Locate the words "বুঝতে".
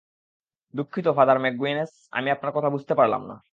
2.69-2.93